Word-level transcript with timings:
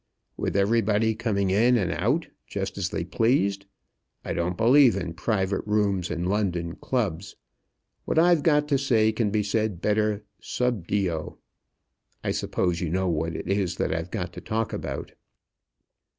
"With 0.35 0.55
everybody 0.55 1.13
coming 1.13 1.51
in 1.51 1.77
and 1.77 1.91
out, 1.91 2.27
just 2.47 2.75
as 2.75 2.89
they 2.89 3.03
pleased. 3.03 3.67
I 4.25 4.33
don't 4.33 4.57
believe 4.57 4.95
in 4.95 5.13
private 5.13 5.61
rooms 5.67 6.09
in 6.09 6.25
London 6.25 6.75
clubs. 6.77 7.35
What 8.05 8.17
I've 8.17 8.41
got 8.41 8.67
to 8.69 8.79
say 8.79 9.11
can 9.11 9.29
be 9.29 9.43
said 9.43 9.79
better 9.79 10.23
sub 10.39 10.87
dio. 10.87 11.37
I 12.23 12.31
suppose 12.31 12.81
you 12.81 12.89
know 12.89 13.09
what 13.09 13.35
it 13.35 13.47
is 13.47 13.75
that 13.75 13.93
I've 13.93 14.09
got 14.09 14.33
to 14.33 14.41
talk 14.41 14.73
about." 14.73 15.11